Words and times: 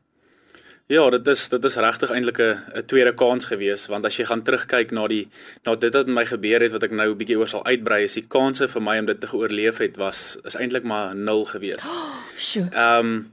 Ja, 0.88 1.10
dit 1.10 1.28
is 1.28 1.50
dit 1.50 1.64
is 1.64 1.76
regtig 1.76 2.10
eintlik 2.10 2.40
'n 2.40 2.58
'n 2.76 2.86
tweede 2.86 3.14
kans 3.14 3.46
gewees 3.46 3.88
want 3.88 4.06
as 4.06 4.18
jy 4.18 4.26
gaan 4.26 4.44
terugkyk 4.44 4.92
na 4.92 5.08
die 5.08 5.28
na 5.64 5.76
dit 5.76 5.94
wat 5.94 6.06
met 6.06 6.16
my 6.16 6.26
gebeur 6.26 6.62
het 6.62 6.72
wat 6.72 6.84
ek 6.84 6.92
nou 6.92 7.12
'n 7.12 7.18
bietjie 7.18 7.38
oor 7.38 7.48
sal 7.48 7.66
uitbrei, 7.66 8.04
is 8.04 8.14
die 8.14 8.28
kanse 8.28 8.68
vir 8.68 8.82
my 8.82 9.00
om 9.00 9.06
dit 9.06 9.20
te 9.20 9.28
geoorleef 9.28 9.78
het 9.78 9.98
was 9.98 10.38
is 10.44 10.56
eintlik 10.56 10.84
maar 10.84 11.16
nul 11.16 11.46
gewees. 11.46 11.86
Ehm 12.56 12.74
oh, 12.74 13.00
um, 13.00 13.32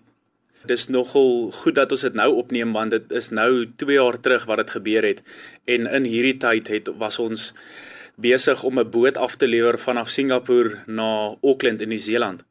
dis 0.69 0.89
nogal 0.89 1.51
goed 1.51 1.75
dat 1.75 1.93
ons 1.93 2.01
dit 2.01 2.15
nou 2.15 2.31
opneem 2.35 2.73
want 2.73 2.91
dit 2.91 3.13
is 3.13 3.31
nou 3.31 3.67
2 3.77 3.99
jaar 3.99 4.21
terug 4.21 4.45
wat 4.45 4.57
dit 4.57 4.71
gebeur 4.71 5.03
het 5.03 5.23
en 5.65 5.87
in 5.87 6.05
hierdie 6.05 6.37
tyd 6.37 6.69
het 6.69 6.91
was 6.99 7.19
ons 7.19 7.53
besig 8.17 8.63
om 8.63 8.79
'n 8.79 8.91
boot 8.91 9.17
af 9.17 9.37
te 9.37 9.47
lewer 9.47 9.79
vanaf 9.79 10.09
Singapore 10.09 10.83
na 10.87 11.37
Auckland 11.43 11.81
in 11.81 11.89
Nieu-Seeland. 11.89 12.45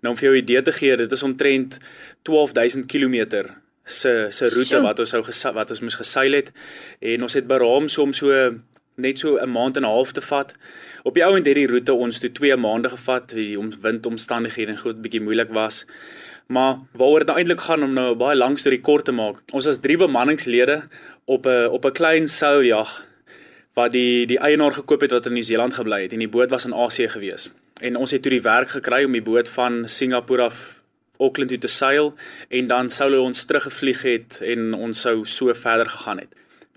Nou 0.00 0.12
om 0.12 0.16
vir 0.16 0.28
jou 0.28 0.36
'n 0.36 0.42
idee 0.42 0.62
te 0.62 0.72
gee, 0.72 0.96
dit 0.96 1.12
is 1.12 1.22
omtrent 1.22 1.78
12000 2.22 2.86
km 2.86 3.46
se 3.84 4.26
se 4.30 4.48
roete 4.48 4.80
wat 4.80 4.98
ons 4.98 5.10
sou 5.10 5.52
wat 5.54 5.70
ons 5.70 5.80
moes 5.80 5.94
geseil 5.94 6.32
het 6.32 6.52
en 7.00 7.22
ons 7.22 7.34
het 7.34 7.46
beraam 7.46 7.88
so 7.88 8.02
om 8.02 8.12
so 8.12 8.30
net 8.96 9.18
so 9.18 9.36
'n 9.36 9.50
maand 9.50 9.76
en 9.76 9.82
'n 9.82 9.86
half 9.86 10.12
te 10.12 10.20
vat. 10.20 10.54
Op 11.02 11.14
die 11.14 11.24
ou 11.24 11.36
en 11.36 11.44
hierdie 11.44 11.66
roete 11.66 11.92
ons 11.92 12.18
toe 12.18 12.32
2 12.32 12.56
maande 12.56 12.88
gevat, 12.88 13.28
die 13.28 13.58
windomstandighede 13.58 14.70
en 14.70 14.78
goed 14.78 15.02
bietjie 15.02 15.20
moeilik 15.20 15.50
was. 15.52 15.86
Maar 16.46 16.78
waaroor 16.92 17.18
dit 17.18 17.26
nou 17.26 17.38
eintlik 17.38 17.60
gaan 17.60 17.82
om 17.82 17.92
nou 17.92 18.12
'n 18.12 18.18
baie 18.18 18.36
lang 18.36 18.58
storie 18.58 18.80
kort 18.80 19.04
te 19.04 19.12
maak. 19.12 19.36
Ons 19.52 19.64
was 19.66 19.80
drie 19.80 19.96
bemanningslede 19.96 20.88
op 21.24 21.46
'n 21.46 21.68
op 21.70 21.84
'n 21.84 21.92
klein 21.92 22.28
seiljag 22.28 23.06
wat 23.74 23.92
die 23.92 24.26
die 24.26 24.38
eienaar 24.38 24.72
gekoop 24.72 25.00
het 25.00 25.10
wat 25.10 25.26
in 25.26 25.32
Nieu-Seeland 25.32 25.74
gebly 25.74 26.02
het 26.02 26.12
en 26.12 26.18
die 26.18 26.28
boot 26.28 26.50
was 26.50 26.64
in 26.64 26.74
Asië 26.74 27.08
gewees. 27.08 27.52
En 27.80 27.96
ons 27.96 28.10
het 28.10 28.22
toe 28.22 28.30
die 28.30 28.42
werk 28.42 28.68
gekry 28.68 29.04
om 29.04 29.12
die 29.12 29.22
boot 29.22 29.48
van 29.48 29.88
Singapore 29.88 30.42
af 30.42 30.80
Auckland 31.18 31.50
toe 31.50 31.58
te 31.58 31.68
seil 31.68 32.14
en 32.48 32.66
dan 32.66 32.90
sou 32.90 33.10
hulle 33.10 33.22
ons 33.22 33.44
teruggevlieg 33.44 34.02
het 34.02 34.40
en 34.40 34.74
ons 34.74 35.00
sou 35.00 35.24
so 35.24 35.54
verder 35.54 35.88
gegaan 35.88 36.18
het. 36.18 36.28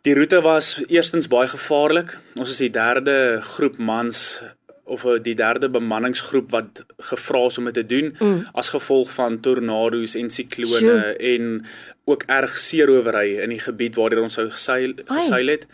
Die 0.01 0.13
roete 0.15 0.41
was 0.41 0.77
eerstens 0.87 1.27
baie 1.27 1.47
gevaarlik. 1.47 2.17
Ons 2.35 2.53
is 2.53 2.57
die 2.57 2.69
derde 2.69 3.39
groep 3.41 3.77
mans 3.77 4.41
of 4.87 5.05
eh, 5.05 5.19
die 5.23 5.35
derde 5.35 5.69
bemanningsgroep 5.69 6.51
wat 6.55 6.83
gevra 7.09 7.45
is 7.49 7.59
om 7.61 7.69
dit 7.69 7.77
te 7.81 7.85
doen 7.85 8.09
mm. 8.15 8.39
as 8.53 8.71
gevolg 8.73 9.11
van 9.17 9.39
tornado's 9.43 10.15
en 10.19 10.31
siklone 10.33 10.79
sure. 10.79 11.13
en 11.33 11.65
ook 12.07 12.25
erg 12.39 12.57
seerowery 12.59 13.37
in 13.43 13.55
die 13.55 13.61
gebied 13.63 13.99
waar 13.99 14.17
ons 14.23 14.39
sou 14.39 14.49
geseil 14.49 14.97
geseil 15.11 15.55
het 15.55 15.67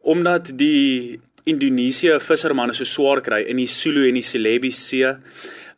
omdat 0.00 0.52
die 0.56 1.20
Indonesië 1.48 2.18
vissermanne 2.20 2.74
so 2.76 2.88
swaar 2.88 3.22
kry 3.24 3.42
in 3.48 3.60
die 3.60 3.70
Sulu 3.70 4.08
en 4.08 4.18
die 4.20 4.26
Celebi 4.26 4.72
See 4.74 5.16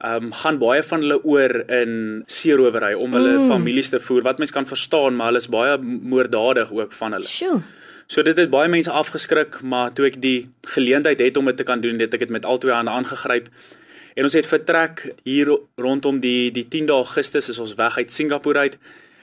Um 0.01 0.31
gaan 0.33 0.57
baie 0.57 0.81
van 0.89 1.03
hulle 1.05 1.19
oor 1.29 1.53
in 1.77 2.23
seerowery 2.25 2.95
om 2.97 3.13
hulle 3.13 3.35
mm. 3.35 3.51
families 3.53 3.91
te 3.93 3.99
voer 4.01 4.25
wat 4.25 4.39
mens 4.41 4.55
kan 4.57 4.65
verstaan 4.65 5.19
maar 5.19 5.29
hulle 5.29 5.43
is 5.43 5.51
baie 5.53 5.75
moorddadig 5.85 6.73
ook 6.73 6.95
van 6.97 7.19
hulle. 7.19 7.29
Sjoe. 7.29 7.59
So 8.11 8.25
dit 8.27 8.35
het 8.35 8.51
baie 8.51 8.67
mense 8.67 8.91
afgeskrik, 8.91 9.61
maar 9.63 9.93
toe 9.95 10.09
ek 10.09 10.17
die 10.19 10.49
geleentheid 10.67 11.21
het 11.23 11.37
om 11.39 11.47
dit 11.47 11.61
te 11.61 11.67
kan 11.67 11.79
doen, 11.79 12.01
het 12.03 12.17
ek 12.17 12.25
dit 12.25 12.33
met 12.35 12.47
albei 12.49 12.73
hande 12.75 12.91
aangegryp. 12.91 13.47
En 14.19 14.27
ons 14.27 14.35
het 14.35 14.49
vertrek 14.51 15.05
hier 15.23 15.53
rondom 15.79 16.19
die 16.19 16.51
die 16.51 16.65
10 16.67 16.91
Augustus 16.91 17.53
is 17.53 17.61
ons 17.63 17.77
weg 17.79 18.01
uit 18.01 18.11
Singapore 18.11 18.67
uit. 18.67 18.75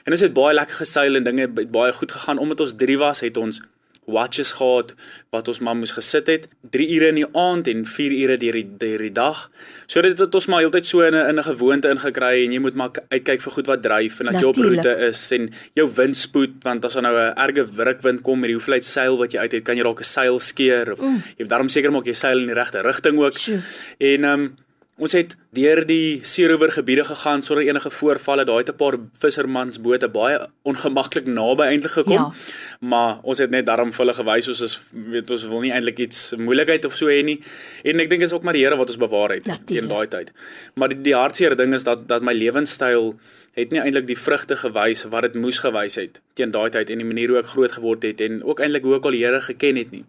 En 0.08 0.16
ons 0.16 0.24
het 0.24 0.32
baie 0.32 0.56
lekker 0.56 0.80
geseil 0.80 1.20
en 1.20 1.26
dinge 1.26 1.50
baie 1.68 1.92
goed 1.92 2.16
gegaan 2.16 2.40
omdat 2.40 2.64
ons 2.64 2.72
3 2.80 2.96
was, 3.04 3.20
het 3.20 3.36
ons 3.36 3.60
watches 4.08 4.52
gehad 4.56 4.94
wat 5.34 5.48
ons 5.52 5.60
maar 5.60 5.76
moes 5.76 5.92
gesit 5.92 6.26
het 6.32 6.48
3 6.72 6.88
ure 6.96 7.10
in 7.12 7.20
die 7.20 7.28
aand 7.36 7.68
en 7.68 7.84
4 7.86 8.14
ure 8.16 8.36
deur 8.40 8.56
die 8.58 8.66
deur 8.80 9.04
die 9.04 9.12
dag. 9.12 9.44
So 9.86 10.02
dit 10.04 10.18
het 10.18 10.34
ons 10.34 10.48
maar 10.48 10.64
heeltyd 10.64 10.88
so 10.88 11.04
in 11.04 11.14
'n 11.14 11.28
in 11.28 11.38
'n 11.38 11.48
gewoonte 11.50 11.88
ingekry 11.88 12.44
en 12.44 12.52
jy 12.52 12.60
moet 12.60 12.74
maar 12.74 12.90
uitkyk 13.10 13.40
vir 13.40 13.52
goed 13.52 13.66
wat 13.66 13.82
dryf 13.82 14.20
en 14.20 14.26
dat 14.26 14.40
jy 14.40 14.48
op 14.48 14.56
roete 14.56 14.94
is 15.08 15.32
en 15.32 15.50
jou 15.74 15.88
windspoed 15.94 16.62
want 16.62 16.84
as 16.84 16.94
daar 16.94 17.02
nou 17.02 17.16
'n 17.16 17.34
erge 17.36 17.66
wrikwind 17.76 18.22
kom 18.22 18.40
met 18.40 18.48
die 18.48 18.56
hoeveelheid 18.56 18.84
seil 18.84 19.18
wat 19.18 19.32
jy 19.32 19.38
uit 19.38 19.52
het, 19.52 19.64
kan 19.64 19.76
jy 19.76 19.82
dalk 19.82 20.00
'n 20.00 20.04
seil 20.04 20.40
skeer 20.40 20.92
of 20.92 21.00
mm. 21.00 21.22
jy 21.36 21.42
moet 21.44 21.48
daarom 21.48 21.68
seker 21.68 21.92
maak 21.92 22.06
jy 22.06 22.14
seil 22.14 22.38
in 22.38 22.46
die 22.46 22.54
regte 22.54 22.82
rigting 22.82 23.18
ook. 23.18 23.38
Sjoe. 23.38 23.60
En 23.98 24.24
ehm 24.24 24.40
um, 24.40 24.56
Ons 24.98 25.14
het 25.14 25.36
deur 25.54 25.84
die 25.86 26.20
seerower 26.26 26.72
gebiede 26.74 27.04
gegaan 27.06 27.42
sonder 27.46 27.62
enige 27.62 27.90
voorvalle. 27.94 28.44
Daar 28.44 28.58
het 28.58 28.70
'n 28.70 28.76
paar 28.76 28.96
vissermansbote 29.22 30.08
baie 30.08 30.48
ongemaklik 30.62 31.26
naby 31.26 31.62
eintlik 31.62 31.92
gekom. 31.92 32.12
Ja. 32.12 32.32
Maar 32.80 33.18
ons 33.22 33.38
het 33.38 33.50
net 33.50 33.66
daarom 33.66 33.92
vir 33.92 34.06
hulle 34.06 34.14
gewys 34.14 34.48
ons 34.48 34.60
is 34.60 34.80
weet 34.92 35.30
ons 35.30 35.46
wil 35.46 35.60
nie 35.60 35.70
eintlik 35.70 35.98
iets 35.98 36.34
moeilikheid 36.36 36.84
of 36.84 36.94
so 36.94 37.06
hê 37.06 37.22
nie. 37.22 37.40
En 37.84 38.00
ek 38.00 38.10
dink 38.10 38.22
is 38.22 38.32
ook 38.32 38.42
maar 38.42 38.52
die 38.52 38.64
Here 38.64 38.76
wat 38.76 38.88
ons 38.88 38.98
bewaar 38.98 39.30
het 39.30 39.46
teen 39.66 39.88
daai 39.88 40.08
tyd. 40.08 40.32
Maar 40.74 40.88
die, 40.88 41.02
die 41.02 41.14
hartseer 41.14 41.56
ding 41.56 41.74
is 41.74 41.84
dat 41.84 42.08
dat 42.08 42.22
my 42.22 42.32
lewenstyl 42.32 43.14
het 43.52 43.70
nie 43.70 43.80
eintlik 43.80 44.06
die 44.06 44.18
vrugte 44.18 44.56
gewys 44.56 45.04
wat 45.04 45.22
dit 45.22 45.34
moes 45.34 45.58
gewys 45.58 45.94
het 45.94 46.20
teen 46.34 46.50
daai 46.50 46.70
tyd 46.70 46.90
en 46.90 46.98
die 46.98 47.06
manier 47.06 47.28
hoe 47.28 47.38
ek 47.38 47.46
groot 47.46 47.72
geword 47.72 48.02
het 48.02 48.20
en 48.20 48.42
ook 48.42 48.60
eintlik 48.60 48.82
hoe 48.82 48.96
ek 48.96 49.04
al 49.04 49.10
die 49.10 49.24
Here 49.24 49.40
geken 49.40 49.76
het 49.76 49.90
nie. 49.90 50.04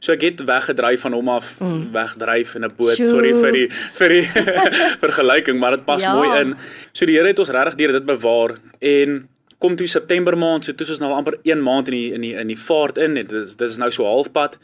So 0.00 0.14
ek 0.16 0.22
het 0.24 0.44
weggedryf 0.48 1.02
van 1.04 1.12
hom 1.12 1.28
af, 1.28 1.52
mm. 1.60 1.90
wegdryf 1.92 2.54
in 2.56 2.64
'n 2.64 2.72
boot. 2.76 2.96
Sjoe. 2.96 3.06
Sorry 3.06 3.32
vir 3.36 3.52
die 3.52 3.66
vir 3.98 4.08
die 4.08 4.24
vergelyking, 5.04 5.58
maar 5.60 5.76
dit 5.76 5.84
pas 5.84 6.02
ja. 6.02 6.14
mooi 6.16 6.40
in. 6.40 6.56
So 6.92 7.06
die 7.06 7.16
Here 7.18 7.28
het 7.28 7.38
ons 7.38 7.52
regtig 7.52 7.76
deur 7.76 7.92
dit 7.92 8.06
bewaar 8.06 8.56
en 8.80 9.28
kom 9.60 9.76
toe 9.76 9.86
September 9.86 10.36
maand, 10.38 10.64
so 10.64 10.72
toe 10.72 10.86
is 10.86 10.94
ons 10.96 11.02
nou 11.04 11.12
amper 11.12 11.36
1 11.44 11.60
maand 11.62 11.88
in 11.88 11.94
die 11.94 12.12
in 12.14 12.20
die 12.20 12.34
in 12.34 12.48
die 12.48 12.58
vaart 12.58 12.98
in 12.98 13.16
en 13.16 13.26
dit 13.26 13.32
is 13.44 13.56
dit 13.56 13.68
is 13.68 13.76
nou 13.78 13.90
so 13.90 14.08
halfpad. 14.08 14.56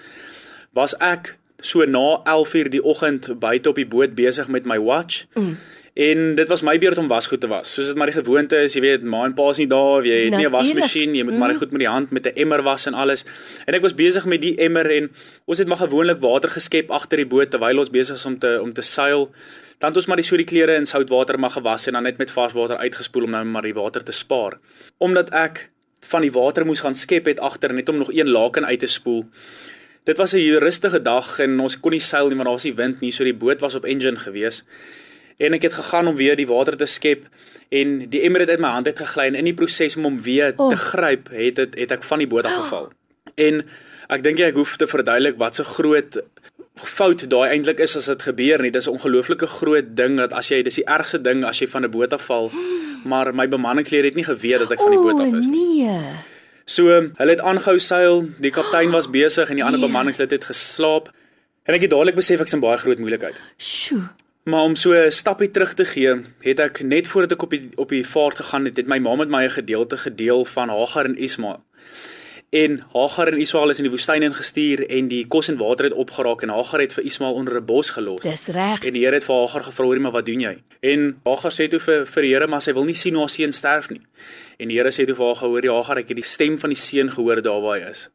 Was 0.72 0.96
ek 1.00 1.36
so 1.60 1.84
na 1.84 2.22
11:00 2.24 2.68
die 2.72 2.82
oggend 2.84 3.28
buite 3.38 3.68
op 3.68 3.76
die 3.76 3.86
boot 3.86 4.14
besig 4.14 4.48
met 4.48 4.64
my 4.64 4.78
watch. 4.78 5.26
Mm. 5.34 5.56
En 5.96 6.34
dit 6.36 6.48
was 6.48 6.60
my 6.60 6.74
beurt 6.76 6.98
om 7.00 7.06
wasgoed 7.08 7.40
te 7.40 7.48
was. 7.48 7.70
Soos 7.72 7.88
dit 7.88 7.96
maar 7.96 8.10
die 8.10 8.18
gewoonte 8.18 8.58
is, 8.66 8.74
jy 8.76 8.82
weet, 8.84 9.04
ma 9.08 9.22
en 9.24 9.32
pa 9.32 9.46
is 9.48 9.62
nie 9.62 9.68
daar, 9.70 10.04
jy 10.04 10.26
het 10.26 10.34
nie 10.36 10.44
'n 10.44 10.52
wasmasjien, 10.52 11.14
jy 11.16 11.24
moet 11.24 11.32
mm. 11.32 11.40
maar 11.40 11.54
goed 11.56 11.70
met 11.72 11.80
die 11.80 11.88
hand 11.88 12.10
met 12.12 12.26
'n 12.26 12.36
emmer 12.36 12.62
was 12.62 12.84
en 12.86 12.94
alles. 12.94 13.24
En 13.64 13.74
ek 13.74 13.80
was 13.80 13.94
besig 13.94 14.26
met 14.26 14.40
die 14.40 14.56
emmer 14.60 14.84
en 14.90 15.08
ons 15.46 15.58
het 15.58 15.66
maar 15.66 15.80
gewoonlik 15.80 16.20
water 16.20 16.50
geskep 16.50 16.90
agter 16.90 17.16
die 17.16 17.26
boot 17.26 17.50
terwyl 17.50 17.78
ons 17.78 17.88
besig 17.90 18.16
is 18.16 18.26
om 18.26 18.38
te 18.38 18.60
om 18.60 18.72
te 18.72 18.82
seil. 18.82 19.32
Dan 19.78 19.88
het 19.88 19.96
ons 19.96 20.06
maar 20.06 20.16
die 20.16 20.24
so 20.24 20.36
die 20.36 20.44
klere 20.44 20.76
in 20.76 20.84
soutwater 20.84 21.38
mag 21.38 21.52
gewas 21.52 21.86
en 21.86 21.92
dan 21.92 22.02
net 22.02 22.18
met 22.18 22.30
vars 22.30 22.52
water 22.52 22.76
uitgespoel 22.76 23.24
om 23.24 23.30
nou 23.30 23.44
maar 23.44 23.62
die 23.62 23.74
water 23.74 24.04
te 24.04 24.12
spaar. 24.12 24.58
Omdat 24.98 25.30
ek 25.30 25.70
van 26.00 26.20
die 26.20 26.32
water 26.32 26.66
moes 26.66 26.80
gaan 26.80 26.94
skep 26.94 27.24
het 27.24 27.40
agter 27.40 27.72
net 27.72 27.88
om 27.88 27.96
nog 27.96 28.12
een 28.12 28.28
laken 28.28 28.66
uit 28.66 28.78
te 28.78 28.86
spoel. 28.86 29.24
Dit 30.04 30.16
was 30.16 30.34
'n 30.34 30.60
rustige 30.60 31.02
dag 31.02 31.38
en 31.38 31.60
ons 31.60 31.80
kon 31.80 31.90
nie 31.90 32.00
seil 32.00 32.28
nie 32.28 32.36
want 32.36 32.44
daar 32.44 32.52
was 32.52 32.64
nie 32.64 32.74
wind 32.74 33.00
nie, 33.00 33.10
so 33.12 33.24
die 33.24 33.34
boot 33.34 33.60
was 33.60 33.74
op 33.74 33.84
engine 33.84 34.18
gewees. 34.18 34.64
En 35.36 35.52
ek 35.52 35.62
het 35.68 35.74
gegaan 35.76 36.06
om 36.06 36.16
weer 36.16 36.36
die 36.36 36.46
water 36.46 36.76
te 36.76 36.86
skep 36.86 37.26
en 37.68 37.98
die 38.10 38.22
emmer 38.22 38.40
het 38.40 38.50
uit 38.54 38.62
my 38.62 38.68
hand 38.68 38.86
uit 38.86 38.98
gegly 38.98 39.26
en 39.26 39.34
in 39.34 39.48
die 39.48 39.54
proses 39.54 39.96
om 39.96 40.06
hom 40.06 40.20
weer 40.22 40.54
oh. 40.56 40.70
te 40.70 40.76
gryp, 40.76 41.28
het 41.34 41.58
dit 41.58 41.74
het 41.78 41.96
ek 41.98 42.04
van 42.06 42.22
die 42.22 42.28
boot 42.30 42.46
af 42.46 42.54
geval. 42.62 42.90
En 43.34 43.64
ek 44.08 44.22
dink 44.22 44.40
ek 44.40 44.54
hoef 44.54 44.76
te 44.78 44.86
verduidelik 44.86 45.38
wat 45.40 45.58
so 45.58 45.66
groot 45.66 46.20
fout 46.76 47.24
daai 47.32 47.50
eintlik 47.50 47.80
is 47.80 47.96
as 47.96 48.08
dit 48.12 48.22
gebeur 48.28 48.62
nie. 48.62 48.70
Dis 48.70 48.86
'n 48.86 48.96
ongelooflike 48.96 49.46
groot 49.46 49.96
ding 49.96 50.16
dat 50.16 50.32
as 50.32 50.48
jy 50.48 50.62
dis 50.62 50.80
die 50.80 50.86
ergste 50.86 51.18
ding 51.18 51.44
as 51.44 51.58
jy 51.58 51.66
van 51.66 51.84
'n 51.84 51.90
boot 51.90 52.12
af 52.12 52.22
val. 52.22 52.50
Maar 53.06 53.34
my 53.34 53.46
bemanningslede 53.48 54.06
het 54.06 54.14
nie 54.14 54.24
geweet 54.24 54.58
dat 54.58 54.72
ek 54.72 54.78
van 54.78 54.90
die 54.90 54.98
boot 54.98 55.20
af 55.20 55.38
is 55.38 55.48
nie. 55.48 55.84
Nee. 55.84 56.00
So, 56.64 56.90
hulle 56.90 57.30
het 57.30 57.40
aangehou 57.40 57.78
seil, 57.78 58.26
die 58.42 58.50
kaptein 58.50 58.90
was 58.90 59.06
besig 59.10 59.48
en 59.48 59.54
die 59.54 59.64
ander 59.64 59.78
nee. 59.82 59.88
bemanningslid 59.88 60.30
het 60.30 60.44
geslaap. 60.44 61.12
En 61.62 61.74
ek 61.74 61.80
het 61.86 61.90
dadelik 61.90 62.14
besef 62.14 62.40
ek's 62.40 62.52
in 62.52 62.60
baie 62.60 62.76
groot 62.76 62.98
moeilikheid. 62.98 63.34
Sjoe. 63.58 64.02
Maar 64.46 64.62
om 64.62 64.74
so 64.74 64.92
'n 64.92 65.10
stappie 65.10 65.50
terug 65.50 65.74
te 65.74 65.84
gee, 65.84 66.22
het 66.40 66.58
ek 66.58 66.82
net 66.82 67.06
voordat 67.06 67.32
ek 67.32 67.42
op 67.42 67.50
die 67.50 67.70
op 67.74 67.88
die 67.88 68.06
vaart 68.06 68.36
gegaan 68.36 68.64
het, 68.64 68.76
het 68.76 68.86
my 68.86 68.98
ma 68.98 69.14
met 69.14 69.28
my 69.28 69.44
'n 69.44 69.50
gedeelte 69.50 69.96
gedeel 69.96 70.44
van 70.44 70.68
Hagar 70.68 71.04
en 71.04 71.16
Ismael. 71.16 71.64
En 72.50 72.84
Hagar 72.92 73.28
en 73.28 73.38
Ismael 73.38 73.70
is 73.70 73.78
in 73.78 73.82
die 73.82 73.90
woestyn 73.90 74.22
ingestuur 74.22 74.86
en 74.86 75.08
die 75.08 75.26
kos 75.26 75.48
en 75.48 75.56
water 75.56 75.84
het 75.84 75.94
opgeraak 75.94 76.42
en 76.42 76.48
Hagar 76.48 76.80
het 76.80 76.92
vir 76.92 77.04
Ismael 77.04 77.34
onder 77.34 77.56
'n 77.56 77.64
bos 77.64 77.90
gelos. 77.90 78.20
Dis 78.22 78.46
reg. 78.46 78.84
En 78.84 78.92
die 78.92 79.02
Here 79.02 79.14
het 79.14 79.24
vir 79.24 79.34
Hagar 79.34 79.62
gevra, 79.62 79.84
"Hoekom 79.84 80.02
maar 80.02 80.12
wat 80.12 80.26
doen 80.26 80.40
jy?" 80.40 80.62
En 80.80 81.20
Hagar 81.24 81.52
sê 81.52 81.68
toe 81.68 81.80
vir 81.80 82.06
vir 82.06 82.22
die 82.22 82.32
Here, 82.34 82.46
"Maar 82.46 82.62
sy 82.62 82.72
wil 82.72 82.84
nie 82.84 82.94
sien 82.94 83.12
hoe 83.12 83.20
haar 83.20 83.30
seun 83.30 83.52
sterf 83.52 83.90
nie." 83.90 84.02
En 84.58 84.68
die 84.68 84.76
Here 84.76 84.90
sê 84.90 85.06
toe 85.06 85.16
vir 85.16 85.26
Hagar, 85.26 85.48
"Hoor 85.48 85.62
jy 85.62 85.72
Hagar, 85.72 85.98
ek 85.98 86.08
het 86.08 86.16
die 86.16 86.24
stem 86.24 86.58
van 86.58 86.70
die 86.70 86.78
seun 86.78 87.10
gehoor 87.10 87.42
daar 87.42 87.60
waar 87.60 87.80
hy 87.80 87.90
is." 87.90 88.10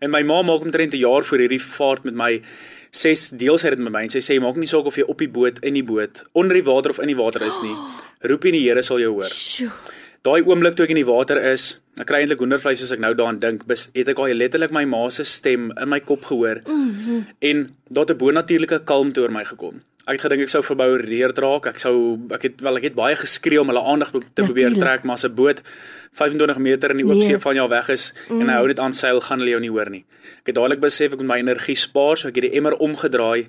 En 0.00 0.10
my 0.10 0.22
ma 0.22 0.42
maak 0.42 0.60
omtrent 0.60 0.92
'n 0.94 0.98
jaar 0.98 1.24
voor 1.24 1.38
hierdie 1.38 1.62
vaart 1.62 2.04
met 2.04 2.14
my 2.14 2.42
ses 2.90 3.30
deels 3.30 3.64
uit 3.64 3.76
dit 3.76 3.82
met 3.84 3.92
my 3.92 4.02
en 4.02 4.12
sy 4.12 4.22
sê 4.24 4.40
maak 4.42 4.56
nie 4.56 4.68
saak 4.70 4.86
of 4.86 4.96
jy 4.98 5.06
op 5.06 5.18
die 5.18 5.30
boot, 5.30 5.58
in 5.62 5.74
die 5.74 5.86
boot, 5.86 6.24
onder 6.32 6.58
die 6.58 6.66
water 6.66 6.90
of 6.90 7.00
in 7.00 7.12
die 7.12 7.18
water 7.18 7.42
is 7.46 7.58
nie. 7.62 7.74
Roep 8.22 8.44
in 8.44 8.58
die 8.58 8.66
Here 8.66 8.82
sal 8.82 9.00
jou 9.00 9.12
hoor. 9.14 9.30
Sjoe. 9.30 9.70
Daai 10.20 10.42
oomblik 10.44 10.74
toe 10.76 10.84
ek 10.84 10.90
in 10.92 10.98
die 11.00 11.08
water 11.08 11.38
is, 11.40 11.78
ek 11.96 12.04
kry 12.10 12.18
eintlik 12.20 12.42
hoendervleis 12.42 12.82
as 12.84 12.90
ek 12.92 13.00
nou 13.00 13.14
daaraan 13.16 13.38
dink, 13.40 13.62
het 13.64 14.08
ek 14.12 14.18
al 14.20 14.34
letterlik 14.36 14.74
my 14.76 14.82
ma 14.84 15.06
se 15.08 15.24
stem 15.24 15.70
in 15.72 15.88
my 15.88 16.00
kop 16.04 16.26
gehoor. 16.28 16.60
Mm 16.66 16.90
-hmm. 16.90 17.22
En 17.40 17.76
daar 17.88 18.04
het 18.04 18.16
'n 18.16 18.18
bonatuurlike 18.18 18.84
kalmte 18.84 19.20
oor 19.20 19.32
my 19.32 19.44
gekom. 19.44 19.80
Ek 20.10 20.18
het 20.18 20.24
gedink 20.26 20.42
ek 20.42 20.50
sou 20.50 20.62
verboureerd 20.66 21.38
raak. 21.38 21.68
Ek 21.70 21.78
sou 21.78 21.94
ek 22.34 22.42
het 22.48 22.62
wel 22.66 22.80
ek 22.80 22.88
het 22.88 22.96
baie 22.98 23.14
geskree 23.14 23.60
om 23.60 23.68
hulle 23.70 23.82
aandag 23.92 24.10
te 24.10 24.42
probeer 24.42 24.74
trek, 24.74 25.04
maar 25.06 25.14
as 25.20 25.24
'n 25.24 25.34
boot 25.34 25.62
25 26.18 26.58
meter 26.58 26.90
in 26.90 26.96
die 26.98 27.06
oop 27.06 27.22
see 27.22 27.38
nee. 27.38 27.38
van 27.38 27.54
jou 27.54 27.68
weg 27.68 27.88
is 27.88 28.12
mm. 28.28 28.40
en 28.40 28.48
hy 28.48 28.54
hou 28.58 28.66
dit 28.66 28.80
aan 28.82 28.92
seil, 28.92 29.20
gaan 29.20 29.38
hulle 29.38 29.54
jou 29.54 29.60
nie 29.60 29.70
hoor 29.70 29.90
nie. 29.90 30.04
Ek 30.42 30.50
het 30.50 30.56
dadelik 30.58 30.80
besef 30.80 31.12
ek 31.12 31.22
moet 31.22 31.30
my 31.30 31.38
energie 31.38 31.76
spaar, 31.76 32.18
so 32.18 32.28
ek 32.28 32.40
het 32.40 32.50
die 32.50 32.58
emmer 32.58 32.74
omgedraai 32.74 33.46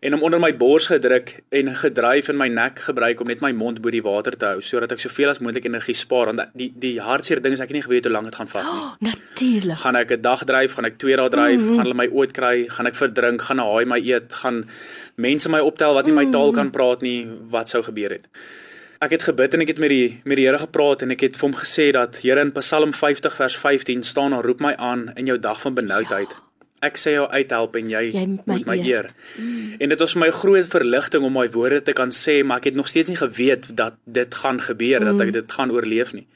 en 0.00 0.14
hom 0.16 0.22
onder 0.24 0.40
my 0.40 0.48
bors 0.56 0.86
gedruk 0.88 1.34
en 1.52 1.74
gedryf 1.76 2.30
in 2.32 2.38
my 2.40 2.46
nek 2.48 2.78
gebruik 2.86 3.20
om 3.20 3.28
net 3.28 3.42
my 3.44 3.50
mond 3.52 3.82
bo 3.84 3.92
die 3.92 4.02
water 4.04 4.32
te 4.32 4.48
hou 4.54 4.62
sodat 4.64 4.94
ek 4.94 5.02
soveel 5.04 5.32
as 5.32 5.42
moontlik 5.44 5.66
energie 5.68 5.96
spaar 5.98 6.30
want 6.30 6.54
die 6.56 6.70
die 6.84 6.94
hartseer 7.04 7.42
ding 7.44 7.56
is 7.56 7.60
ek 7.60 7.68
het 7.68 7.78
nie 7.78 7.84
geweet 7.84 8.08
hoe 8.08 8.14
lank 8.14 8.30
dit 8.30 8.38
gaan 8.40 8.52
vat 8.54 8.64
nie. 8.64 8.68
Oh, 8.80 8.94
Natuurlik. 9.04 9.76
Gaan 9.82 9.96
ek 9.96 10.12
'n 10.16 10.22
dag 10.22 10.44
dryf, 10.44 10.72
gaan 10.76 10.88
ek 10.88 10.96
2 10.98 11.16
dae 11.16 11.28
dryf, 11.28 11.60
mm 11.60 11.66
-hmm. 11.66 11.76
gaan 11.76 11.84
hulle 11.84 12.00
my 12.00 12.08
ooit 12.08 12.32
kry, 12.32 12.66
gaan 12.68 12.86
ek 12.86 12.96
verdrink, 12.96 13.42
gaan 13.42 13.60
'n 13.60 13.68
haai 13.68 13.84
my 13.84 14.00
eet, 14.00 14.32
gaan 14.32 14.64
mense 15.16 15.48
my 15.48 15.60
optel 15.60 15.94
wat 15.94 16.06
nie 16.06 16.16
my 16.16 16.26
taal 16.32 16.52
kan 16.52 16.70
praat 16.70 17.02
nie, 17.02 17.28
wat 17.50 17.68
sou 17.68 17.82
gebeur 17.82 18.10
het? 18.10 18.28
Ek 19.00 19.10
het 19.10 19.22
gebid 19.22 19.54
en 19.54 19.60
ek 19.60 19.68
het 19.68 19.78
met 19.78 19.88
die 19.88 20.20
met 20.24 20.36
die 20.36 20.46
Here 20.46 20.58
gepraat 20.58 21.02
en 21.02 21.10
ek 21.10 21.20
het 21.20 21.36
vir 21.36 21.48
hom 21.48 21.56
gesê 21.60 21.92
dat 21.92 22.20
Here 22.22 22.40
in 22.40 22.52
Psalm 22.52 22.92
50 22.92 23.34
vers 23.34 23.56
15 23.56 24.02
staan 24.02 24.32
en 24.32 24.42
roep 24.42 24.60
my 24.60 24.74
aan 24.76 25.12
in 25.16 25.26
jou 25.26 25.38
dag 25.38 25.60
van 25.60 25.74
benoudheid. 25.74 26.28
Ja 26.28 26.49
ek 26.80 26.96
sê 26.96 27.12
jou 27.12 27.26
uithelp 27.28 27.76
en 27.76 27.90
jy, 27.92 28.02
jy 28.14 28.26
moet 28.26 28.46
my, 28.48 28.58
my 28.66 28.76
eer. 28.80 29.10
Mm. 29.36 29.76
En 29.84 29.92
dit 29.92 30.00
was 30.00 30.14
vir 30.16 30.20
my 30.22 30.28
'n 30.28 30.38
groot 30.40 30.68
verligting 30.72 31.24
om 31.24 31.32
my 31.32 31.48
woorde 31.50 31.82
te 31.82 31.92
kan 31.92 32.10
sê, 32.10 32.40
maar 32.44 32.58
ek 32.58 32.72
het 32.72 32.74
nog 32.74 32.88
steeds 32.88 33.08
nie 33.08 33.20
geweet 33.20 33.76
dat 33.76 33.94
dit 34.04 34.34
gaan 34.34 34.60
gebeur, 34.60 35.00
mm. 35.00 35.06
dat 35.10 35.26
ek 35.26 35.32
dit 35.32 35.52
gaan 35.52 35.70
oorleef 35.70 36.12
nie. 36.12 36.26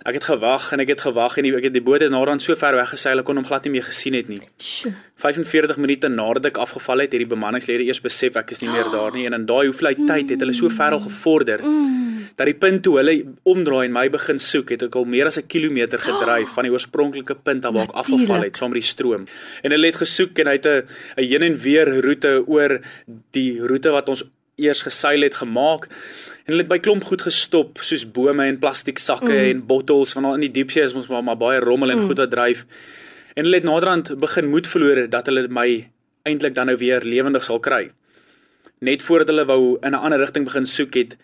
Ek 0.00 0.16
het 0.16 0.24
gewag 0.24 0.70
en 0.72 0.80
ek 0.80 0.94
het 0.94 1.00
gewag 1.04 1.36
en 1.36 1.44
die, 1.44 1.52
ek 1.56 1.66
het 1.68 1.74
die 1.76 1.84
boot 1.84 2.00
het 2.00 2.10
naderhand 2.10 2.40
so 2.42 2.56
ver 2.56 2.76
weggeseil 2.78 3.20
ek 3.20 3.26
kon 3.28 3.36
hom 3.36 3.44
glad 3.44 3.66
nie 3.68 3.74
meer 3.74 3.84
gesien 3.84 4.16
het 4.16 4.30
nie. 4.32 4.40
Sjoe. 4.56 4.94
45 5.20 5.76
minute 5.76 6.08
nadat 6.08 6.46
ek 6.48 6.60
afgeval 6.62 7.04
het, 7.04 7.12
het 7.12 7.20
die 7.20 7.28
bemanningslede 7.28 7.84
eers 7.84 8.00
besef 8.00 8.38
ek 8.40 8.54
is 8.56 8.62
nie 8.62 8.70
meer 8.72 8.88
daar 8.88 9.12
nie 9.12 9.26
en 9.28 9.36
in 9.36 9.44
daai 9.44 9.66
hoeveelheid 9.68 10.00
tyd 10.08 10.32
het 10.32 10.40
hulle 10.40 10.56
so 10.56 10.72
ver 10.72 10.96
al 10.96 11.04
gevorder 11.04 11.60
dat 12.40 12.48
die 12.48 12.56
punt 12.56 12.82
toe 12.86 12.96
hulle 12.96 13.14
omdraai 13.48 13.90
en 13.90 13.92
my 13.92 14.06
begin 14.12 14.38
soek, 14.40 14.72
het 14.72 14.86
ek 14.86 14.96
al 14.96 15.04
meer 15.04 15.28
as 15.28 15.38
'n 15.38 15.46
kilometer 15.46 16.00
gedryf 16.00 16.48
van 16.56 16.64
die 16.64 16.72
oorspronklike 16.72 17.36
punt 17.44 17.66
af 17.66 17.74
waar 17.74 17.88
ek 17.90 17.98
afgeval 18.02 18.44
het 18.48 18.56
saam 18.56 18.72
met 18.72 18.80
die 18.80 18.88
stroom. 18.88 19.26
En 19.62 19.70
hulle 19.70 19.86
het 19.86 20.00
gesoek 20.00 20.38
en 20.38 20.46
hy 20.46 20.56
het 20.56 20.66
'n 20.66 20.86
heen 21.16 21.42
en 21.42 21.56
weer 21.58 21.88
roete 22.00 22.42
oor 22.46 22.80
die 23.36 23.60
roete 23.60 23.90
wat 23.90 24.08
ons 24.08 24.24
eers 24.56 24.82
geseil 24.82 25.22
het 25.22 25.34
gemaak 25.34 25.88
en 26.50 26.56
hulle 26.56 26.64
het 26.64 26.70
by 26.72 26.80
klomp 26.82 27.04
goed 27.06 27.20
gestop 27.22 27.78
soos 27.86 28.02
bome 28.10 28.42
en 28.50 28.56
plastiek 28.58 28.98
sakke 28.98 29.30
mm. 29.30 29.50
en 29.52 29.58
bottels 29.68 30.16
want 30.16 30.32
in 30.34 30.48
die 30.48 30.54
diepsee 30.56 30.82
is 30.82 30.96
ons 30.98 31.06
maar, 31.06 31.22
maar 31.22 31.38
baie 31.38 31.60
rommel 31.62 31.92
en 31.94 32.00
mm. 32.00 32.08
goed 32.10 32.18
wat 32.18 32.32
dryf. 32.32 32.64
En 33.38 33.46
hulle 33.46 33.60
het 33.60 33.68
naderhand 33.68 34.10
begin 34.18 34.48
moed 34.50 34.66
verloor 34.66 35.04
dat 35.12 35.30
hulle 35.30 35.44
my 35.46 35.68
eintlik 36.26 36.56
dan 36.56 36.66
nou 36.66 36.74
weer 36.80 37.06
lewendig 37.06 37.46
sal 37.46 37.62
kry. 37.62 37.92
Net 38.82 39.04
voordat 39.06 39.30
hulle 39.30 39.44
wou 39.46 39.78
in 39.78 39.94
'n 39.94 40.02
ander 40.02 40.18
rigting 40.18 40.48
begin 40.50 40.66
soek 40.66 40.98
het 40.98 41.14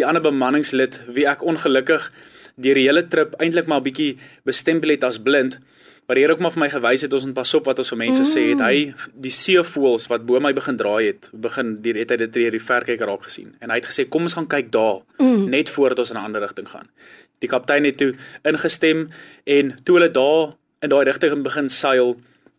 die 0.00 0.06
ander 0.08 0.24
bemanningslid 0.24 1.02
wie 1.12 1.28
ek 1.28 1.44
ongelukkig 1.44 2.08
deur 2.56 2.74
die 2.74 2.88
hele 2.88 3.06
trip 3.08 3.34
eintlik 3.38 3.66
maar 3.66 3.80
'n 3.80 3.88
bietjie 3.90 4.18
bestempel 4.44 4.90
het 4.90 5.04
as 5.04 5.18
blind 5.18 5.60
Maar 6.06 6.18
die 6.18 6.24
Here 6.24 6.34
ook 6.34 6.40
maar 6.42 6.52
vir 6.52 6.60
my 6.60 6.68
gewys 6.68 7.04
het 7.06 7.12
ons 7.14 7.24
moet 7.24 7.34
pas 7.34 7.54
op 7.54 7.68
wat 7.70 7.78
ons 7.78 7.90
vir 7.92 7.98
mense 8.00 8.20
mm. 8.24 8.28
sê 8.28 8.42
het. 8.50 8.60
Hy 8.60 9.12
die 9.24 9.32
seevoëls 9.32 10.08
wat 10.10 10.24
bo 10.26 10.40
my 10.42 10.50
begin 10.52 10.76
draai 10.76 11.06
het, 11.06 11.28
begin 11.44 11.76
die 11.84 11.94
het 11.96 12.10
hy 12.12 12.18
dit 12.24 12.34
deur 12.34 12.56
die 12.56 12.60
verkyker 12.60 13.06
raak 13.06 13.28
gesien. 13.28 13.52
En 13.62 13.70
hy 13.70 13.78
het 13.78 13.86
gesê 13.88 14.04
kom 14.10 14.26
ons 14.26 14.34
gaan 14.36 14.48
kyk 14.50 14.72
daar 14.74 14.98
mm. 15.22 15.46
net 15.54 15.70
voordat 15.70 16.02
ons 16.02 16.10
in 16.10 16.18
'n 16.18 16.24
ander 16.26 16.42
rigting 16.42 16.68
gaan. 16.68 16.90
Die 17.38 17.48
kaptein 17.48 17.86
het 17.88 17.96
toe 17.96 18.12
ingestem 18.44 19.08
en 19.46 19.72
toe 19.84 19.96
hulle 19.96 20.10
daar 20.10 20.52
in 20.82 20.90
daai 20.90 21.04
rigting 21.06 21.42
begin 21.42 21.68
seil, 21.70 22.16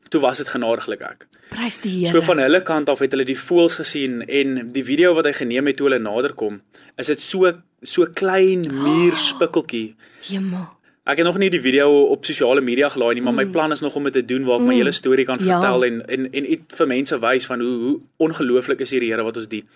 toe 0.09 0.21
was 0.21 0.38
dit 0.38 0.47
genadiglik 0.47 1.01
ek. 1.01 1.27
Prys 1.53 1.79
die 1.83 1.94
Here. 2.00 2.11
So 2.13 2.21
van 2.25 2.41
hulle 2.41 2.61
kant 2.63 2.89
af 2.89 3.00
het 3.00 3.11
hulle 3.11 3.25
die 3.25 3.38
voëls 3.39 3.75
gesien 3.81 4.21
en 4.27 4.71
die 4.73 4.83
video 4.83 5.13
wat 5.17 5.25
hy 5.29 5.33
geneem 5.38 5.69
het 5.69 5.77
toe 5.77 5.89
hulle 5.89 6.01
naderkom, 6.03 6.61
is 6.97 7.11
dit 7.13 7.21
so 7.21 7.51
so 7.83 8.07
klein 8.15 8.63
muurspikkeltjie. 8.71 9.95
Hemel. 10.30 10.69
Ek 11.04 11.19
het 11.19 11.28
nog 11.28 11.37
nie 11.37 11.49
die 11.51 11.59
video 11.59 12.06
op 12.13 12.23
sosiale 12.23 12.61
media 12.63 12.87
gelaai 12.87 13.18
nie, 13.18 13.23
maar 13.23 13.35
my 13.35 13.44
mm. 13.44 13.51
plan 13.51 13.75
is 13.75 13.81
nog 13.83 13.95
om 13.99 14.06
dit 14.07 14.13
te 14.13 14.23
doen 14.25 14.45
waar 14.47 14.61
ek 14.61 14.63
mm. 14.63 14.69
my 14.71 14.78
hele 14.78 14.94
storie 14.95 15.25
kan 15.28 15.42
ja. 15.42 15.57
vertel 15.59 15.83
ja. 15.83 15.89
en 15.89 15.97
en 16.07 16.30
en 16.31 16.47
iets 16.56 16.78
vir 16.80 16.87
mense 16.87 17.19
wys 17.19 17.47
van 17.49 17.59
hoe 17.59 17.73
hoe 17.81 17.97
ongelooflik 18.23 18.80
is 18.85 18.95
hierdie 18.95 19.11
Here 19.11 19.25
wat 19.28 19.37
ons 19.42 19.51
dien. 19.51 19.68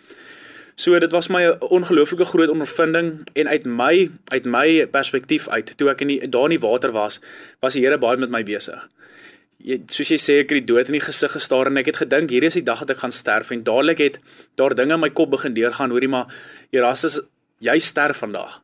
So 0.79 0.99
dit 0.99 1.11
was 1.11 1.27
my 1.27 1.43
'n 1.43 1.59
ongelooflike 1.59 2.25
groot 2.31 2.49
ondervinding 2.49 3.27
en 3.33 3.47
uit 3.47 3.65
my 3.65 4.09
uit 4.31 4.45
my 4.45 4.87
perspektief 4.87 5.49
uit 5.49 5.73
toe 5.77 5.89
ek 5.89 6.01
in 6.01 6.07
die 6.07 6.29
daar 6.29 6.47
in 6.47 6.55
die 6.55 6.63
water 6.69 6.91
was, 6.91 7.19
was 7.59 7.73
die 7.73 7.83
Here 7.83 7.97
baie 7.97 8.17
met 8.17 8.29
my 8.29 8.43
besig. 8.43 8.89
Jy 9.67 9.81
soos 9.91 10.13
jy 10.13 10.19
sê 10.21 10.35
ek 10.41 10.53
het 10.53 10.61
die 10.61 10.67
dood 10.69 10.87
in 10.87 10.95
die 10.95 11.03
gesig 11.03 11.33
gestaar 11.35 11.67
en 11.67 11.81
ek 11.81 11.91
het 11.91 11.99
gedink 12.05 12.31
hierdie 12.31 12.47
is 12.47 12.59
die 12.59 12.67
dag 12.67 12.85
dat 12.85 12.95
ek 12.95 13.01
gaan 13.03 13.15
sterf 13.15 13.51
en 13.51 13.65
dadelik 13.67 13.99
het 13.99 14.21
daar 14.59 14.75
dinge 14.77 14.95
in 14.95 15.03
my 15.03 15.09
kop 15.11 15.33
begin 15.33 15.57
deurgaan 15.57 15.91
hoorie 15.91 16.11
maar 16.13 16.31
Erastus 16.71 17.19
jy 17.59 17.75
sterf 17.83 18.23
vandag 18.23 18.61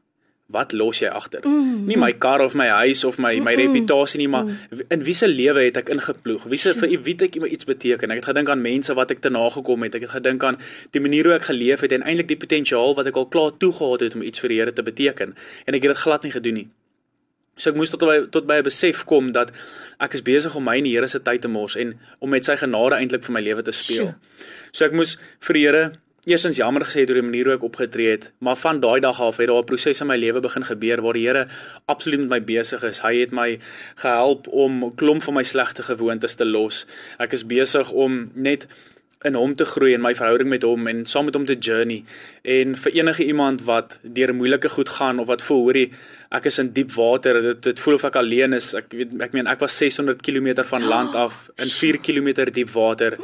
wat 0.53 0.73
los 0.75 0.99
jy 1.01 1.09
agter? 1.09 1.45
Mm, 1.47 1.85
nie 1.87 1.97
my 1.99 2.11
kar 2.21 2.41
of 2.43 2.55
my 2.59 2.67
huis 2.83 3.03
of 3.07 3.17
my 3.17 3.31
my 3.39 3.53
mm, 3.55 3.61
reputasie 3.61 4.19
nie, 4.21 4.27
maar 4.29 4.45
mm. 4.45 4.83
in 4.93 5.05
wie 5.07 5.15
se 5.17 5.27
lewe 5.27 5.65
het 5.65 5.79
ek 5.81 5.89
ingeploeg? 5.95 6.45
Wie 6.51 6.59
se 6.61 6.75
vir 6.77 6.93
wie 6.93 7.15
het 7.15 7.25
ek 7.29 7.39
iets 7.47 7.67
beteken? 7.69 8.13
Ek 8.13 8.21
het 8.21 8.29
gedink 8.31 8.51
aan 8.53 8.61
mense 8.61 8.93
wat 8.97 9.15
ek 9.15 9.23
te 9.23 9.31
nagekom 9.33 9.87
het. 9.87 9.97
Ek 9.97 10.05
het 10.07 10.15
gedink 10.17 10.43
aan 10.43 10.59
die 10.95 11.01
manier 11.03 11.29
hoe 11.29 11.37
ek 11.39 11.49
geleef 11.49 11.85
het 11.85 11.95
en 11.95 12.05
eintlik 12.05 12.29
die 12.35 12.39
potensiaal 12.43 12.95
wat 12.99 13.09
ek 13.09 13.19
al 13.19 13.29
klaar 13.33 13.57
toegehad 13.57 14.05
het 14.07 14.19
om 14.19 14.25
iets 14.27 14.43
vir 14.43 14.53
die 14.53 14.61
Here 14.61 14.75
te 14.75 14.85
beteken 14.85 15.33
en 15.65 15.79
ek 15.79 15.87
het 15.87 15.95
dit 15.95 16.03
glad 16.05 16.27
nie 16.27 16.35
gedoen 16.35 16.59
nie. 16.61 16.67
So 17.57 17.69
ek 17.69 17.75
moes 17.75 17.91
tot 17.93 17.99
by 17.99 18.19
tot 18.33 18.47
by 18.47 18.57
'n 18.59 18.63
besef 18.63 19.05
kom 19.05 19.31
dat 19.31 19.51
ek 19.99 20.13
is 20.13 20.21
besig 20.21 20.55
om 20.55 20.63
my 20.63 20.77
in 20.77 20.83
die 20.83 20.95
Here 20.95 21.07
se 21.07 21.19
tyd 21.19 21.41
te 21.41 21.47
mors 21.47 21.75
en 21.75 21.99
om 22.19 22.29
met 22.29 22.45
sy 22.45 22.55
genade 22.55 22.95
eintlik 22.95 23.23
vir 23.23 23.33
my 23.33 23.41
lewe 23.41 23.61
te 23.63 23.71
speel. 23.71 24.15
So 24.71 24.85
ek 24.85 24.93
moes 24.93 25.17
vir 25.39 25.53
die 25.53 25.65
Here 25.65 25.91
Eerstens 26.23 26.55
jammer 26.55 26.85
gesê 26.87 27.01
deur 27.03 27.17
die 27.19 27.25
manier 27.25 27.49
hoe 27.49 27.57
ek 27.57 27.63
opgetree 27.67 28.13
het, 28.13 28.29
maar 28.39 28.55
van 28.55 28.77
daai 28.79 29.01
dag 29.03 29.17
af 29.19 29.41
het 29.41 29.49
daar 29.51 29.59
'n 29.59 29.67
proses 29.67 29.99
in 30.01 30.07
my 30.07 30.15
lewe 30.15 30.39
begin 30.39 30.63
gebeur 30.63 31.01
waar 31.01 31.13
die 31.13 31.27
Here 31.27 31.47
absoluut 31.85 32.19
met 32.19 32.29
my 32.29 32.39
besig 32.39 32.83
is. 32.83 32.99
Hy 32.99 33.19
het 33.19 33.31
my 33.31 33.59
gehelp 33.95 34.47
om 34.47 34.95
klomp 34.95 35.23
van 35.23 35.33
my 35.33 35.43
slegte 35.43 35.83
gewoontes 35.83 36.35
te 36.35 36.45
los. 36.45 36.85
Ek 37.19 37.33
is 37.33 37.43
besig 37.43 37.91
om 37.91 38.31
net 38.35 38.67
in 39.27 39.37
hom 39.39 39.55
te 39.55 39.65
groei 39.65 39.93
en 39.95 40.03
my 40.03 40.13
verhouding 40.15 40.49
met 40.51 40.65
hom 40.67 40.87
en 40.91 41.05
saam 41.09 41.25
met 41.29 41.37
hom 41.37 41.45
te 41.45 41.55
journey. 41.55 42.03
En 42.43 42.75
vir 42.75 42.97
enige 42.99 43.25
iemand 43.25 43.63
wat 43.67 43.97
deur 44.03 44.33
moeilike 44.35 44.69
goed 44.69 44.89
gaan 44.97 45.19
of 45.19 45.27
wat 45.31 45.41
voel, 45.41 45.63
hoorie, 45.67 45.87
ek 46.33 46.49
is 46.49 46.59
in 46.59 46.71
diep 46.75 46.91
water. 46.97 47.39
Dit 47.41 47.63
dit 47.69 47.83
voel 47.85 47.99
of 47.99 48.05
ek 48.09 48.17
alleen 48.21 48.57
is. 48.57 48.71
Ek 48.77 48.91
weet 48.91 49.13
ek 49.23 49.35
meen 49.37 49.49
ek 49.49 49.61
was 49.63 49.77
600 49.77 50.21
km 50.25 50.63
van 50.69 50.87
land 50.89 51.15
af 51.15 51.49
in 51.61 51.71
4 51.71 51.99
km 52.03 52.33
diep 52.51 52.73
water. 52.73 53.17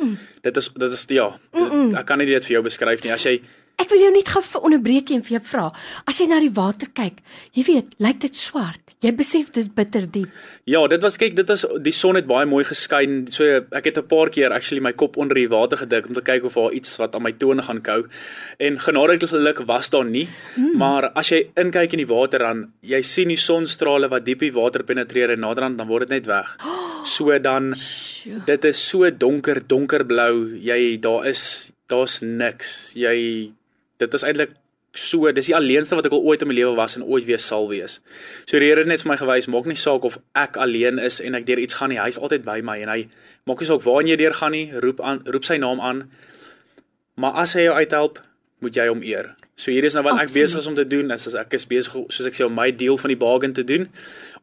Dit 0.46 0.58
is 0.58 0.70
dit 0.76 0.92
is 0.92 1.06
ja, 1.18 1.30
dit, 1.58 1.80
ek 2.00 2.06
kan 2.06 2.22
nie 2.22 2.30
dit 2.30 2.46
vir 2.46 2.60
jou 2.60 2.64
beskryf 2.70 3.04
nie. 3.04 3.14
As 3.16 3.26
jy 3.26 3.40
Ek 3.80 3.88
wil 3.94 4.02
jou 4.04 4.12
net 4.12 4.28
gou 4.28 4.42
vir 4.44 4.66
onderbreek 4.68 5.12
en 5.16 5.22
vir 5.24 5.38
jou 5.38 5.44
vra. 5.54 5.70
As 6.10 6.20
jy 6.20 6.28
na 6.28 6.42
die 6.44 6.52
water 6.52 6.90
kyk, 6.92 7.22
jy 7.56 7.64
weet, 7.64 7.94
lyk 8.04 8.20
dit 8.26 8.36
swart. 8.36 8.90
Jy 9.00 9.14
besef 9.16 9.54
dis 9.56 9.70
bitter 9.72 10.04
diep. 10.12 10.32
Ja, 10.68 10.82
dit 10.92 11.00
was 11.06 11.16
kyk, 11.16 11.38
dit 11.38 11.52
is 11.54 11.62
die 11.86 11.94
son 11.96 12.18
het 12.20 12.26
baie 12.28 12.44
mooi 12.50 12.66
geskyn. 12.68 13.22
So 13.32 13.46
ek 13.72 13.86
het 13.88 13.98
'n 13.98 14.08
paar 14.12 14.30
keer 14.30 14.52
actually 14.52 14.82
my 14.84 14.92
kop 14.92 15.16
onder 15.16 15.36
die 15.36 15.48
water 15.48 15.78
gedik 15.78 16.08
om 16.08 16.14
te 16.14 16.22
kyk 16.22 16.44
of 16.44 16.56
daar 16.56 16.74
iets 16.74 16.98
wat 16.98 17.16
aan 17.16 17.24
my 17.24 17.32
tone 17.32 17.62
gaan 17.62 17.82
kou. 17.82 18.04
En 18.60 18.78
genadiglik 18.78 19.60
was 19.66 19.90
daar 19.90 20.06
nie. 20.06 20.28
Hmm. 20.56 20.78
Maar 20.78 21.12
as 21.16 21.30
jy 21.30 21.48
inkyk 21.56 21.94
in 21.94 22.06
die 22.06 22.14
water 22.14 22.40
dan 22.40 22.74
jy 22.82 23.02
sien 23.02 23.30
die 23.30 23.38
sonstrale 23.38 24.10
wat 24.10 24.26
diep 24.26 24.40
die 24.40 24.52
water 24.52 24.84
penetreer 24.84 25.32
en 25.32 25.40
naderhand 25.40 25.78
dan 25.78 25.88
word 25.88 26.10
dit 26.10 26.10
net 26.10 26.26
weg. 26.26 26.58
So 27.06 27.40
dan 27.40 27.76
dit 28.46 28.66
is 28.66 28.90
so 28.90 29.10
donker, 29.10 29.62
donkerblou. 29.68 30.60
Jy 30.60 31.00
daar 31.00 31.26
is 31.26 31.72
daar's 31.88 32.20
niks. 32.22 32.94
Jy 32.94 33.54
dit 34.00 34.18
is 34.18 34.26
eintlik 34.26 34.56
so 34.98 35.30
dis 35.32 35.50
die 35.52 35.56
alleenste 35.56 35.98
wat 35.98 36.08
ek 36.10 36.16
al 36.18 36.24
ooit 36.26 36.42
in 36.42 36.50
my 36.50 36.56
lewe 36.58 36.74
was 36.78 36.96
en 36.98 37.04
ooit 37.06 37.28
weer 37.28 37.42
sal 37.44 37.68
wees. 37.70 38.00
So 38.50 38.60
die 38.60 38.72
Here 38.72 38.82
het 38.82 38.90
net 38.90 39.04
vir 39.04 39.12
my 39.12 39.18
gewys, 39.20 39.48
maak 39.52 39.68
nie 39.70 39.78
saak 39.78 40.08
of 40.08 40.18
ek 40.34 40.58
alleen 40.58 41.00
is 41.00 41.20
en 41.22 41.38
ek 41.38 41.46
deur 41.46 41.62
iets 41.62 41.78
gaan 41.78 41.94
nie, 41.94 42.00
hy's 42.02 42.18
altyd 42.18 42.46
by 42.48 42.60
my 42.66 42.80
en 42.82 42.90
hy 42.90 43.04
maak 43.50 43.62
nie 43.62 43.70
saak 43.70 43.86
waar 43.86 44.02
jy 44.08 44.18
deur 44.20 44.34
gaan 44.34 44.56
nie, 44.56 44.66
roep 44.74 45.04
aan 45.06 45.22
roep 45.30 45.46
sy 45.46 45.60
naam 45.62 45.82
aan. 45.84 46.08
Maar 47.20 47.44
as 47.44 47.54
hy 47.58 47.68
jou 47.68 47.76
uithelp, 47.78 48.20
moet 48.64 48.76
jy 48.76 48.88
hom 48.90 49.06
eer. 49.06 49.34
So 49.60 49.72
hier 49.72 49.86
is 49.86 49.96
nou 49.96 50.04
wat 50.08 50.18
Absoluut. 50.18 50.30
ek 50.32 50.36
besig 50.42 50.60
is 50.64 50.68
om 50.72 50.76
te 50.76 50.88
doen, 50.88 51.12
is 51.12 51.28
as 51.30 51.38
ek 51.40 51.54
is 51.56 51.68
besig 51.70 51.96
soos 52.10 52.28
ek 52.28 52.38
sê 52.38 52.48
om 52.48 52.56
my 52.56 52.70
deel 52.76 52.98
van 53.00 53.14
die 53.14 53.20
bargain 53.20 53.54
te 53.56 53.64
doen 53.68 53.90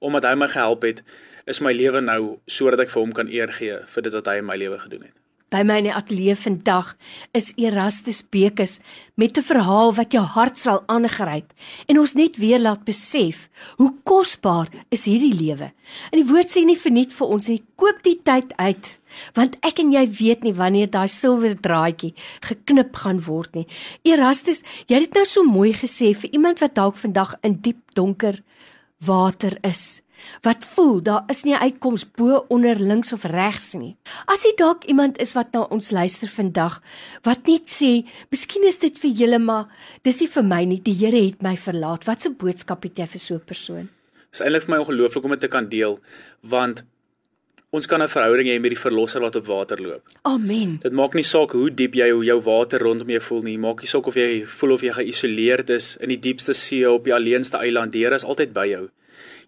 omdat 0.05 0.29
hy 0.29 0.35
my 0.37 0.49
gehelp 0.53 0.85
het, 0.85 1.01
is 1.49 1.63
my 1.65 1.73
lewe 1.73 2.03
nou 2.05 2.37
sodat 2.47 2.85
ek 2.85 2.93
vir 2.93 3.03
hom 3.03 3.15
kan 3.17 3.31
eer 3.33 3.53
gee 3.55 3.79
vir 3.93 4.05
dit 4.05 4.19
wat 4.19 4.29
hy 4.29 4.41
in 4.43 4.49
my 4.49 4.59
lewe 4.61 4.79
gedoen 4.83 5.09
het. 5.09 5.15
By 5.47 5.61
my 5.63 5.77
in 5.79 5.87
die 5.87 5.95
ateljee 5.95 6.35
vandag 6.35 6.89
is 7.37 7.53
Erastus 7.55 8.19
Bekes 8.35 8.81
met 9.15 9.39
'n 9.39 9.47
verhaal 9.47 9.95
wat 9.95 10.11
jou 10.11 10.25
hart 10.25 10.59
sal 10.59 10.83
aangryp 10.89 11.53
en 11.87 11.99
ons 11.99 12.15
net 12.15 12.37
weer 12.37 12.59
laat 12.59 12.85
besef 12.85 13.49
hoe 13.79 13.95
kosbaar 14.03 14.67
is 14.91 15.05
hierdie 15.05 15.35
lewe. 15.35 15.71
En 16.11 16.19
die 16.19 16.27
woord 16.27 16.51
sê 16.51 16.65
nie 16.65 16.77
verniet 16.77 17.13
vir 17.13 17.27
ons 17.29 17.49
nie, 17.49 17.63
koop 17.77 18.03
die 18.03 18.19
tyd 18.25 18.57
uit 18.57 18.99
want 19.35 19.57
ek 19.63 19.79
en 19.79 19.93
jy 19.93 20.07
weet 20.19 20.43
nie 20.43 20.53
wanneer 20.53 20.91
daai 20.91 21.09
silwer 21.09 21.55
draadjie 21.55 22.15
geknip 22.43 22.97
gaan 22.97 23.21
word 23.21 23.55
nie. 23.55 23.67
Erastus, 24.03 24.63
jy 24.89 24.95
het 24.99 25.05
dit 25.05 25.15
nou 25.15 25.25
so 25.25 25.45
mooi 25.45 25.73
gesê 25.73 26.13
vir 26.13 26.31
iemand 26.33 26.59
wat 26.59 26.75
dalk 26.75 26.97
vandag 26.97 27.35
in 27.43 27.61
diep 27.63 27.95
donker 27.95 28.43
water 28.99 29.59
is 29.63 30.03
wat 30.43 30.65
voel 30.65 31.03
daar 31.03 31.25
is 31.33 31.45
nie 31.45 31.57
uitkoms 31.57 32.05
bo 32.17 32.45
onder 32.49 32.79
links 32.81 33.13
of 33.13 33.25
regs 33.25 33.75
nie. 33.75 33.97
As 34.27 34.45
jy 34.45 34.55
dalk 34.57 34.85
iemand 34.85 35.19
is 35.23 35.35
wat 35.37 35.53
na 35.53 35.67
ons 35.71 35.91
luister 35.91 36.29
vandag 36.29 36.81
wat 37.23 37.47
net 37.47 37.69
sê, 37.69 38.07
"Miskien 38.31 38.65
is 38.65 38.79
dit 38.79 38.99
vir 38.99 39.11
julle, 39.11 39.39
maar 39.39 39.69
dis 40.03 40.21
nie 40.21 40.29
vir 40.29 40.43
my 40.43 40.65
nie. 40.65 40.81
Die 40.81 40.95
Here 40.95 41.27
het 41.27 41.43
my 41.43 41.57
verlaat." 41.57 42.05
Wat 42.05 42.27
'n 42.27 42.37
boodskap 42.37 42.83
het 42.83 42.97
jy 42.97 43.07
vir 43.07 43.21
so 43.21 43.35
'n 43.35 43.41
persoon? 43.41 43.89
Dis 44.31 44.41
eintlik 44.41 44.63
vir 44.63 44.75
my 44.75 44.85
ongelooflik 44.85 45.25
om 45.25 45.31
dit 45.31 45.41
te 45.41 45.49
kan 45.49 45.69
deel, 45.69 46.01
want 46.43 46.85
ons 47.71 47.87
kan 47.87 48.03
'n 48.03 48.09
verhouding 48.09 48.49
hê 48.49 48.61
met 48.61 48.71
die 48.71 48.79
verlosser 48.79 49.21
wat 49.21 49.37
op 49.37 49.47
water 49.47 49.83
loop. 49.83 50.03
Amen. 50.23 50.79
Dit 50.83 50.93
maak 50.93 51.15
nie 51.15 51.23
saak 51.23 51.53
hoe 51.53 51.71
diep 51.71 51.95
jy 51.95 52.11
hoe 52.11 52.25
jou 52.25 52.41
water 52.41 52.81
rondom 52.81 53.09
jou 53.09 53.21
voel 53.21 53.43
nie. 53.43 53.59
Maak 53.59 53.81
nie 53.81 53.89
saak 53.89 54.07
of 54.07 54.15
jy 54.15 54.45
voel 54.47 54.73
of 54.73 54.81
jy 54.81 54.93
geïsoleerd 54.93 55.71
is 55.71 55.97
in 55.97 56.09
die 56.09 56.21
diepste 56.21 56.53
see 56.55 56.91
op 56.91 57.05
die 57.05 57.15
alleenste 57.15 57.57
eiland. 57.57 57.93
Die 57.93 58.05
Here 58.05 58.15
is 58.15 58.25
altyd 58.25 58.53
by 58.53 58.67
jou 58.67 58.91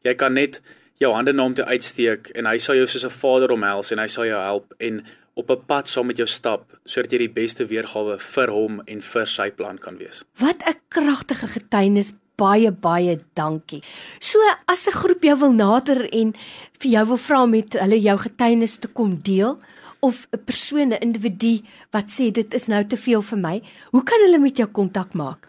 jy 0.05 0.15
kan 0.15 0.35
net 0.35 0.61
jou 1.01 1.13
hande 1.15 1.33
na 1.33 1.43
hom 1.43 1.55
toe 1.55 1.65
uitsteek 1.65 2.33
en 2.35 2.47
hy 2.47 2.59
sal 2.59 2.75
jou 2.75 2.87
soos 2.87 3.05
'n 3.05 3.21
vader 3.23 3.53
omhels 3.53 3.93
en 3.93 3.99
hy 3.99 4.07
sal 4.07 4.25
jou 4.25 4.41
help 4.41 4.75
en 4.81 5.05
op 5.35 5.51
'n 5.51 5.65
pad 5.67 5.89
saam 5.89 6.07
met 6.07 6.17
jou 6.17 6.27
stap 6.27 6.79
sodat 6.85 7.13
jy 7.13 7.19
die 7.19 7.35
beste 7.41 7.67
weergawe 7.67 8.19
vir 8.19 8.49
hom 8.51 8.83
en 8.87 9.01
vir 9.01 9.27
sy 9.27 9.51
plan 9.51 9.79
kan 9.79 9.97
wees. 9.99 10.25
Wat 10.39 10.63
'n 10.67 10.81
kragtige 10.89 11.47
getuienis 11.47 12.13
baie 12.37 12.71
baie 12.71 13.19
dankie. 13.35 13.83
So 14.21 14.39
as 14.67 14.87
'n 14.87 14.93
groep 14.93 15.23
jou 15.23 15.37
wil 15.39 15.53
nader 15.53 16.09
en 16.13 16.35
vir 16.81 16.91
jou 16.91 17.07
wil 17.07 17.17
vra 17.17 17.47
met 17.47 17.73
hulle 17.73 18.01
jou 18.01 18.19
getuienis 18.19 18.79
te 18.79 18.89
kom 18.89 19.21
deel 19.23 19.59
of 20.01 20.27
'n 20.33 20.45
persoon 20.45 20.93
'n 20.93 21.03
individu 21.03 21.63
wat 21.91 22.07
sê 22.11 22.31
dit 22.33 22.55
is 22.55 22.67
nou 22.69 22.85
te 22.85 22.97
veel 22.97 23.23
vir 23.23 23.39
my, 23.39 23.63
hoe 23.91 24.03
kan 24.03 24.21
hulle 24.21 24.39
met 24.39 24.57
jou 24.57 24.69
kontak 24.69 25.15
maak? 25.15 25.49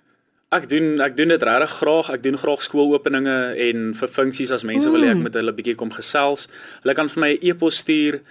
Ek 0.49 0.65
doen 0.69 0.97
ek 1.05 1.17
doen 1.17 1.29
dit 1.29 1.43
regtig 1.45 1.69
graag. 1.77 2.09
Ek 2.09 2.23
doen 2.25 2.37
graag 2.41 2.61
skoolopeninge 2.65 3.53
en 3.69 3.93
vir 3.99 4.09
funksies 4.09 4.51
as 4.55 4.63
mense 4.65 4.87
mm. 4.89 4.93
wil 4.95 5.03
hê 5.05 5.09
ek 5.13 5.21
moet 5.21 5.35
hulle 5.37 5.53
bietjie 5.53 5.77
kom 5.77 5.93
gesels. 5.93 6.49
Hulle 6.81 6.97
kan 6.97 7.05
vir 7.13 7.21
my 7.21 7.31
'n 7.33 7.35
e 7.37 7.39
e-pos 7.51 7.75
stuur 7.85 8.25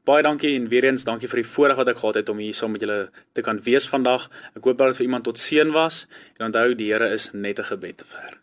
Baie 0.08 0.24
dankie 0.24 0.54
en 0.56 0.70
weer 0.72 0.88
eens 0.88 1.04
dankie 1.04 1.28
vir 1.28 1.44
die 1.44 1.50
voorreg 1.52 1.82
wat 1.82 1.92
ek 1.92 2.00
gehad 2.00 2.22
het 2.22 2.32
om 2.32 2.40
hier 2.40 2.56
saam 2.56 2.78
met 2.78 2.86
julle 2.86 3.10
te 3.36 3.44
kan 3.44 3.60
wees 3.68 3.92
vandag. 3.92 4.30
Ek 4.56 4.64
hoop 4.64 4.80
dat 4.80 4.94
dit 4.94 5.02
vir 5.02 5.10
iemand 5.10 5.28
tot 5.28 5.40
seën 5.40 5.76
was 5.76 6.06
en 6.40 6.48
onthou 6.48 6.70
die 6.80 6.94
Here 6.94 7.12
is 7.12 7.34
net 7.34 7.60
'n 7.60 7.72
gebed 7.76 7.98
te 7.98 8.08
ver. 8.08 8.39